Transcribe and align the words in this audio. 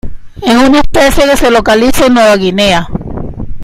Es 0.41 0.55
una 0.55 0.79
especie 0.79 1.25
que 1.29 1.37
se 1.37 1.51
localiza 1.51 2.07
en 2.07 2.15
Nueva 2.15 2.35
Guinea. 2.35 2.87